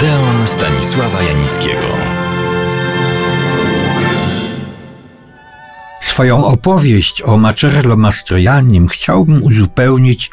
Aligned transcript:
Odeon 0.00 0.46
Stanisława 0.46 1.22
Janickiego. 1.22 1.86
Swoją 6.02 6.44
opowieść 6.44 7.22
o 7.22 7.36
Macerlo 7.36 7.96
Mastroiannim 7.96 8.88
chciałbym 8.88 9.42
uzupełnić 9.42 10.30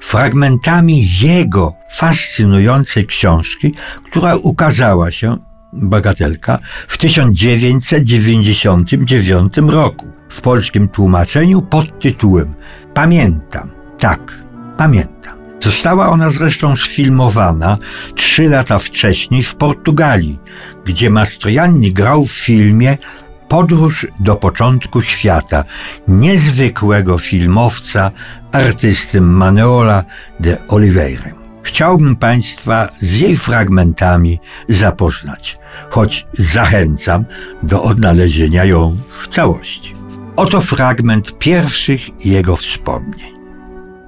fragmentami 0.00 1.02
jego 1.20 1.74
fascynującej 1.90 3.06
książki, 3.06 3.74
która 4.04 4.36
ukazała 4.36 5.10
się, 5.10 5.36
bagatelka, 5.72 6.58
w 6.88 6.98
1999 6.98 9.58
roku 9.58 10.06
w 10.28 10.40
polskim 10.40 10.88
tłumaczeniu 10.88 11.62
pod 11.62 12.00
tytułem 12.00 12.54
Pamiętam, 12.94 13.70
tak, 13.98 14.32
pamiętam. 14.76 15.37
Została 15.60 16.08
ona 16.08 16.30
zresztą 16.30 16.76
sfilmowana 16.76 17.78
trzy 18.14 18.48
lata 18.48 18.78
wcześniej 18.78 19.42
w 19.42 19.56
Portugalii, 19.56 20.38
gdzie 20.84 21.10
Mastroianni 21.10 21.92
grał 21.92 22.24
w 22.24 22.32
filmie 22.32 22.98
Podróż 23.48 24.06
do 24.20 24.36
początku 24.36 25.02
świata 25.02 25.64
niezwykłego 26.08 27.18
filmowca, 27.18 28.10
artysty 28.52 29.20
Manuela 29.20 30.04
de 30.40 30.68
Oliveira. 30.68 31.32
Chciałbym 31.62 32.16
Państwa 32.16 32.88
z 32.98 33.12
jej 33.12 33.36
fragmentami 33.36 34.40
zapoznać, 34.68 35.58
choć 35.90 36.26
zachęcam 36.32 37.24
do 37.62 37.82
odnalezienia 37.82 38.64
ją 38.64 38.96
w 39.10 39.28
całości. 39.28 39.92
Oto 40.36 40.60
fragment 40.60 41.38
pierwszych 41.38 42.26
jego 42.26 42.56
wspomnień. 42.56 43.37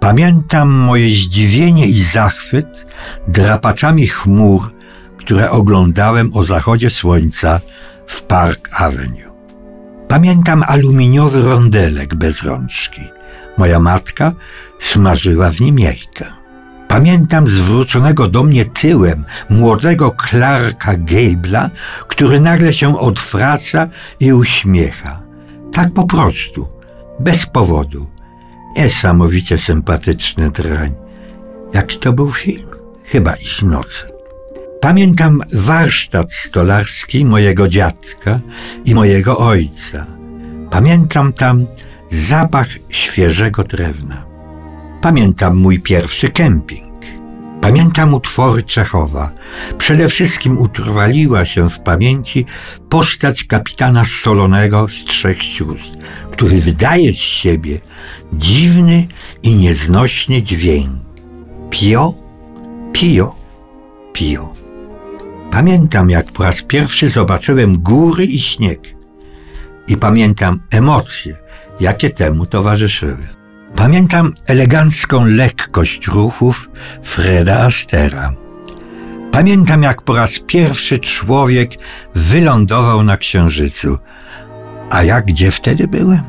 Pamiętam 0.01 0.69
moje 0.69 1.09
zdziwienie 1.09 1.87
i 1.87 2.03
zachwyt 2.03 2.87
drapaczami 3.29 4.07
chmur, 4.07 4.73
które 5.17 5.51
oglądałem 5.51 6.31
o 6.35 6.45
zachodzie 6.45 6.91
słońca 6.91 7.61
w 8.07 8.23
Park 8.23 8.69
Avenue. 8.73 9.31
Pamiętam 10.09 10.63
aluminiowy 10.67 11.43
rondelek 11.43 12.15
bez 12.15 12.43
rączki. 12.43 13.01
Moja 13.59 13.81
matka 13.81 14.33
smażyła 14.79 15.51
w 15.51 15.61
nim 15.61 15.79
jajka. 15.79 16.41
Pamiętam 16.89 17.51
zwróconego 17.51 18.29
do 18.29 18.43
mnie 18.43 18.65
tyłem 18.65 19.25
młodego 19.51 20.15
Clarka 20.29 20.95
Gable'a, 20.95 21.71
który 22.09 22.41
nagle 22.41 22.73
się 22.73 22.99
odwraca 22.99 23.89
i 24.21 24.33
uśmiecha. 24.33 25.23
Tak 25.73 25.93
po 25.95 26.07
prostu, 26.07 26.69
bez 27.21 27.47
powodu. 27.47 28.20
Niesamowicie 28.77 29.59
sympatyczny 29.59 30.51
drań. 30.51 30.95
Jaki 31.75 31.99
to 31.99 32.13
był 32.13 32.33
film? 32.33 32.69
Chyba 33.05 33.35
ich 33.35 33.63
noce. 33.63 34.07
Pamiętam 34.81 35.41
warsztat 35.53 36.33
stolarski 36.33 37.25
mojego 37.25 37.69
dziadka 37.69 38.41
i 38.85 38.95
mojego 38.95 39.39
ojca. 39.39 40.07
Pamiętam 40.71 41.33
tam 41.33 41.67
zapach 42.11 42.69
świeżego 42.89 43.65
drewna. 43.65 44.25
Pamiętam 45.03 45.57
mój 45.57 45.81
pierwszy 45.81 46.31
kemping. 46.31 46.91
Pamiętam 47.61 48.15
utwory 48.15 48.63
Czechowa. 48.63 49.31
Przede 49.79 50.09
wszystkim 50.09 50.59
utrwaliła 50.59 51.47
się 51.47 51.71
w 51.71 51.81
pamięci 51.81 52.47
postać 52.89 53.45
kapitana 53.45 54.05
Solonego 54.23 54.89
z 54.89 55.05
Trzech 55.05 55.43
Sióstr, 55.43 55.99
który 56.41 56.61
wydaje 56.61 57.13
z 57.13 57.17
siebie 57.17 57.81
dziwny 58.33 59.07
i 59.43 59.55
nieznośny 59.55 60.43
dźwięk. 60.43 60.91
Pio, 61.71 62.15
pio, 62.93 63.35
pio. 64.13 64.55
Pamiętam, 65.51 66.11
jak 66.11 66.33
po 66.33 66.43
raz 66.43 66.63
pierwszy 66.63 67.09
zobaczyłem 67.09 67.79
góry 67.79 68.25
i 68.25 68.41
śnieg. 68.41 68.81
I 69.89 69.97
pamiętam 69.97 70.61
emocje, 70.71 71.37
jakie 71.81 72.11
temu 72.11 72.47
towarzyszyły. 72.47 73.27
Pamiętam 73.75 74.35
elegancką 74.47 75.25
lekkość 75.25 76.07
ruchów 76.07 76.71
Freda 77.03 77.59
Astera. 77.59 78.33
Pamiętam, 79.33 79.83
jak 79.83 80.03
po 80.03 80.17
raz 80.17 80.39
pierwszy 80.39 80.99
człowiek 80.99 81.71
wylądował 82.15 83.03
na 83.03 83.17
Księżycu. 83.17 83.99
A 84.91 85.03
ja 85.03 85.21
gdzie 85.21 85.51
wtedy 85.51 85.89
byłem? 85.89 86.23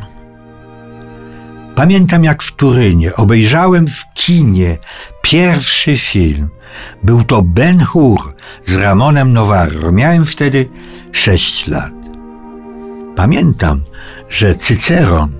Pamiętam, 1.76 2.24
jak 2.24 2.44
w 2.44 2.56
Turynie 2.56 3.16
obejrzałem 3.16 3.88
w 3.88 4.14
kinie 4.14 4.78
pierwszy 5.22 5.98
film. 5.98 6.50
Był 7.04 7.24
to 7.24 7.42
Ben 7.42 7.80
Hur 7.80 8.36
z 8.66 8.74
Ramonem 8.76 9.34
Novarro. 9.34 9.92
Miałem 9.92 10.26
wtedy 10.26 10.70
sześć 11.12 11.68
lat. 11.68 11.94
Pamiętam, 13.16 13.82
że 14.30 14.56
Cyceron 14.56 15.32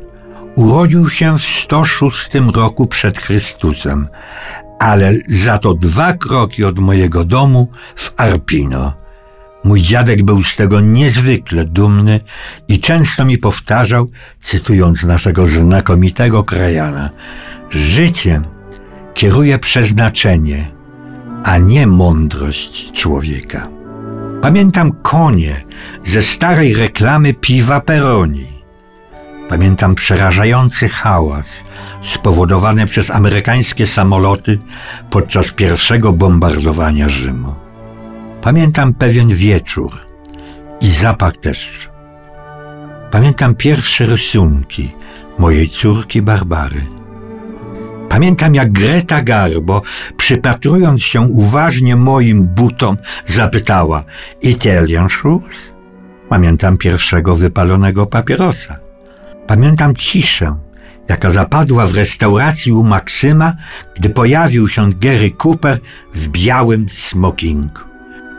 urodził 0.56 1.10
się 1.10 1.38
w 1.38 1.42
106 1.42 2.30
roku 2.54 2.88
przed 2.88 3.18
Chrystusem, 3.18 4.08
ale 4.80 5.14
za 5.28 5.58
to 5.58 5.74
dwa 5.74 6.14
kroki 6.14 6.64
od 6.64 6.80
mojego 6.80 7.24
domu 7.24 7.68
w 7.96 8.14
Arpino. 8.18 9.01
Mój 9.64 9.82
dziadek 9.82 10.24
był 10.24 10.44
z 10.44 10.56
tego 10.56 10.80
niezwykle 10.80 11.66
dumny 11.66 12.20
i 12.68 12.80
często 12.80 13.26
mi 13.26 13.38
powtarzał, 13.38 14.10
cytując 14.42 15.04
naszego 15.04 15.48
znakomitego 15.48 16.44
krajana, 16.44 17.10
życiem 17.70 18.46
kieruje 19.14 19.60
przeznaczenie, 19.60 20.72
a 21.44 21.58
nie 21.58 21.88
mądrość 21.88 22.92
człowieka. 22.92 23.68
Pamiętam 24.42 24.92
konie 25.02 25.64
ze 26.02 26.22
starej 26.22 26.74
reklamy 26.74 27.34
piwa 27.34 27.80
Peroni. 27.80 28.48
Pamiętam 29.50 29.96
przerażający 29.96 30.90
hałas 30.90 31.64
spowodowany 32.02 32.88
przez 32.88 33.12
amerykańskie 33.12 33.88
samoloty 33.88 34.60
podczas 35.10 35.52
pierwszego 35.52 36.14
bombardowania 36.14 37.10
Rzymu. 37.10 37.71
Pamiętam 38.42 38.94
pewien 38.94 39.28
wieczór 39.28 39.92
i 40.82 40.90
zapach 40.90 41.40
deszczu. 41.40 41.90
Pamiętam 43.12 43.56
pierwsze 43.56 44.06
rysunki 44.06 44.92
mojej 45.40 45.70
córki 45.70 46.22
Barbary. 46.22 46.82
Pamiętam 48.10 48.56
jak 48.56 48.72
Greta 48.72 49.22
Garbo, 49.22 49.82
przypatrując 50.18 51.04
się 51.04 51.22
uważnie 51.22 51.96
moim 51.96 52.44
butom, 52.44 52.98
zapytała 53.26 54.04
Italian 54.42 55.10
shoes? 55.10 55.74
Pamiętam 56.30 56.78
pierwszego 56.78 57.36
wypalonego 57.36 58.06
papierosa. 58.06 58.80
Pamiętam 59.48 59.96
ciszę, 59.96 60.58
jaka 61.10 61.32
zapadła 61.32 61.86
w 61.86 61.94
restauracji 61.94 62.72
u 62.72 62.84
Maksyma, 62.84 63.54
gdy 63.96 64.10
pojawił 64.10 64.68
się 64.68 64.94
Gary 64.94 65.32
Cooper 65.32 65.80
w 66.14 66.28
białym 66.30 66.86
smokingu. 66.90 67.91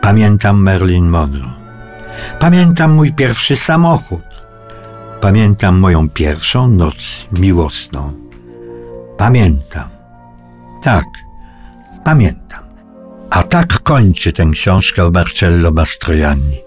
Pamiętam 0.03 0.63
Marilyn 0.63 1.09
Monroe. 1.09 1.53
Pamiętam 2.39 2.91
mój 2.91 3.13
pierwszy 3.13 3.55
samochód. 3.55 4.23
Pamiętam 5.21 5.79
moją 5.79 6.09
pierwszą 6.09 6.67
noc 6.67 7.27
miłosną. 7.39 8.13
Pamiętam. 9.17 9.89
Tak, 10.81 11.05
pamiętam. 12.03 12.63
A 13.29 13.43
tak 13.43 13.83
kończy 13.83 14.33
tę 14.33 14.45
książkę 14.53 15.11
Marcello 15.11 15.71
Mastroianni. 15.71 16.57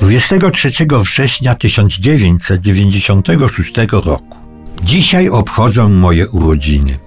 23 0.00 0.70
września 1.02 1.54
1996 1.54 3.74
roku. 3.92 4.36
Dzisiaj 4.82 5.28
obchodzą 5.28 5.88
moje 5.88 6.28
urodziny. 6.28 6.98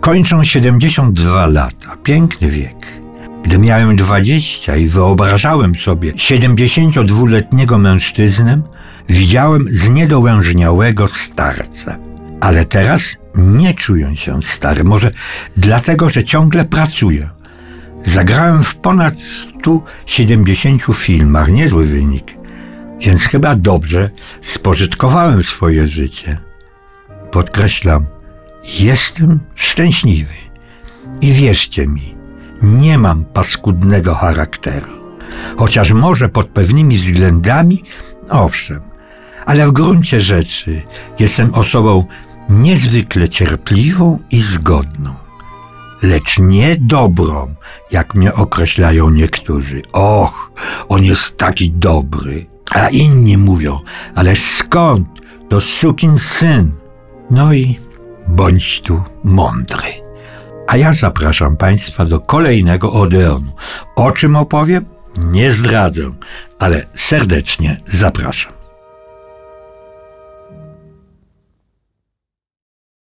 Kończą 0.00 0.44
72 0.44 1.46
lata. 1.46 1.96
Piękny 2.02 2.48
wiek. 2.48 2.99
Gdy 3.42 3.58
miałem 3.58 3.96
20 3.96 4.76
i 4.76 4.86
wyobrażałem 4.86 5.74
sobie 5.74 6.12
72-letniego 6.12 7.78
mężczyznę, 7.78 8.62
widziałem 9.08 9.66
zniedołężniałego 9.70 11.08
starca. 11.08 11.98
Ale 12.40 12.64
teraz 12.64 13.16
nie 13.34 13.74
czuję 13.74 14.16
się 14.16 14.42
stary. 14.42 14.84
Może 14.84 15.10
dlatego, 15.56 16.10
że 16.10 16.24
ciągle 16.24 16.64
pracuję. 16.64 17.30
Zagrałem 18.04 18.62
w 18.62 18.76
ponad 18.76 19.14
170 19.20 20.82
filmach, 20.94 21.48
niezły 21.48 21.86
wynik, 21.86 22.24
więc 23.00 23.22
chyba 23.22 23.54
dobrze 23.54 24.10
spożytkowałem 24.42 25.44
swoje 25.44 25.86
życie. 25.86 26.38
Podkreślam, 27.30 28.06
jestem 28.80 29.40
szczęśliwy 29.54 30.34
i 31.20 31.32
wierzcie 31.32 31.86
mi, 31.86 32.19
nie 32.62 32.98
mam 32.98 33.24
paskudnego 33.24 34.14
charakteru. 34.14 34.92
Chociaż 35.56 35.92
może 35.92 36.28
pod 36.28 36.48
pewnymi 36.48 36.96
względami, 36.98 37.84
owszem, 38.30 38.80
ale 39.46 39.66
w 39.66 39.72
gruncie 39.72 40.20
rzeczy 40.20 40.82
jestem 41.18 41.54
osobą 41.54 42.04
niezwykle 42.48 43.28
cierpliwą 43.28 44.18
i 44.30 44.40
zgodną. 44.40 45.14
lecz 46.02 46.38
nie 46.38 46.76
dobrą, 46.80 47.54
jak 47.90 48.14
mnie 48.14 48.34
określają 48.34 49.10
niektórzy. 49.10 49.82
Och, 49.92 50.52
on 50.88 51.04
jest 51.04 51.36
taki 51.36 51.70
dobry. 51.70 52.46
A 52.74 52.88
inni 52.88 53.36
mówią, 53.36 53.80
ale 54.14 54.36
skąd? 54.36 55.08
To 55.48 55.60
sukin 55.60 56.18
syn. 56.18 56.70
No 57.30 57.52
i 57.52 57.78
bądź 58.28 58.80
tu 58.80 59.02
mądry. 59.24 60.09
A 60.70 60.76
ja 60.76 60.92
zapraszam 60.92 61.56
Państwa 61.56 62.04
do 62.04 62.20
kolejnego 62.20 62.92
Odeonu. 62.92 63.52
O 63.96 64.12
czym 64.12 64.36
opowiem? 64.36 64.84
Nie 65.16 65.52
zdradzę, 65.52 66.02
ale 66.58 66.86
serdecznie 66.94 67.80
zapraszam. 67.86 68.59